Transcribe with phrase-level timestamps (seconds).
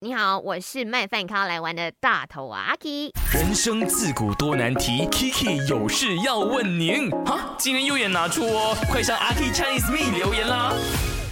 [0.00, 3.10] 你好，我是卖饭咖来玩的大头阿 K。
[3.34, 7.10] 人生自古多难题，Kiki 有事要问您。
[7.24, 10.72] 哈，今天右眼拿出哦，快上阿 K Chinese Me 留言啦。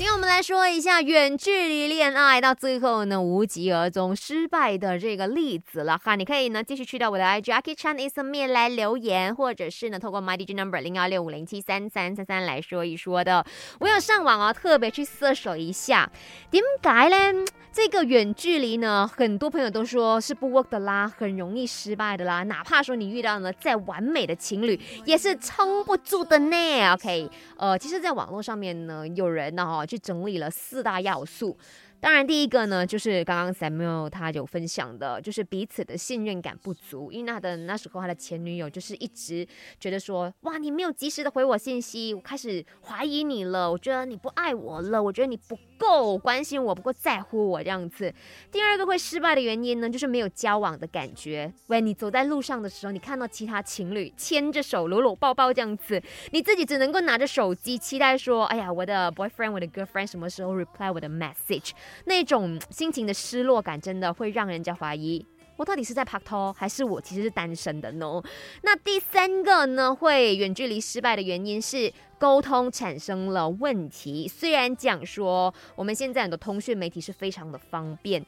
[0.00, 13.44] 今天我们来说一下远距离恋爱到最后呢无疾而终失败的这个例子了哈，你可以呢继续去到我的 IG Jackie Chan is me 来留言，或者是呢透过 My DJ Number 零幺六五零七三三三三来说一说的。
[13.78, 16.10] 我有上网哦，特别去搜索一下，
[16.50, 17.44] 点解呢？
[17.72, 22.42] 这个远距离呢，很多朋友都说是不 work 的啦，很容易失败的啦。
[22.42, 26.92] 哪怕说你遇到呢再完美的情侣，也是撑不住的呢。
[26.94, 31.58] OK，呃，其实，在网络上面呢，有人呢哈去整理了四大要素。
[32.00, 37.12] 当然，第一个呢，就是刚刚 Samuel 他有分享的，就是彼此的信任感不足。
[37.12, 39.46] 因为他的那时候他的前女友就是一直
[39.78, 48.12] 觉得说，哇，你没有及时的回我信息，我开始怀疑你了，我觉得你不爱我了，我觉得你不够关心我，不够在乎我这样子。
[48.50, 51.52] 第二个会失败的原因呢，就是没有交往的感觉。
[51.66, 61.72] 喂，你走在路上的时候，你看到其他情侣牵着手、搂搂抱抱这样子，你自己只能够拿着手机期待说，哎呀，我的 boyfriend、我的 girlfriend 什么时候 reply 我的 message？
[62.04, 65.24] 那种心情的失落感，真的会让人家怀疑，
[65.56, 68.22] 我到底是在拍拖，还是我其实是单身的呢？
[68.62, 74.26] 那第三个呢，会远距离失败的原因是沟通产生了问题。
[74.26, 78.24] 虽然讲说我们现在很多通讯媒体是非常的方便，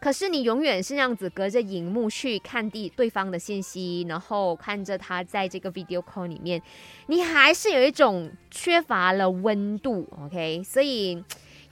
[0.00, 6.62] 可是你永远是那样子隔着荧幕去看地对方的信息，然后看着他在这个 video call 里面，
[7.06, 10.08] 你还是有一种缺乏了温度。
[10.22, 11.24] OK，所以。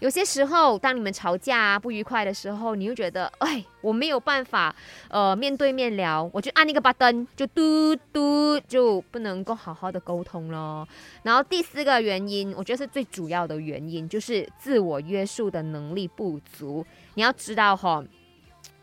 [0.04, 4.76] 有些时候，当你们吵架不愉快的时候，你又觉得，哎，我没有办法，
[5.08, 10.86] 呃，面对面聊，我就按那个拨灯就嘟嘟，就不能够好好的沟通了。
[11.22, 16.84] 然后第四个原因，我觉得是最主要的原因，就是自我约束的能力不足。
[17.14, 18.04] 你要知道哈，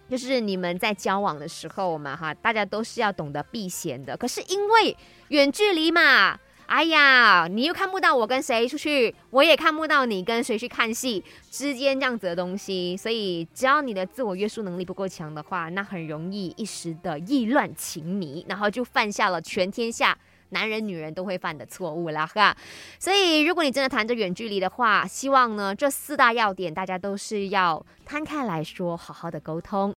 [0.10, 4.18] 就是你们在交往的时候嘛，哈，大家都是要懂得避嫌的。
[4.18, 6.40] 可是因为远距离嘛。
[6.72, 11.22] 哎呀，你又看不到我跟谁出去，我也看不到你跟谁去看戏
[11.52, 20.18] 之间这样子的东西，所以只要你的自我约束能力不够强的话，那很容易一时的意乱情迷，然后就犯下了全天下
[20.52, 22.56] 男人女人都会犯的错误了哈。
[22.98, 29.90] 所以如果你真的谈着远距离的话，希望呢这四大要点大家都是要摊开来说，好好的沟通。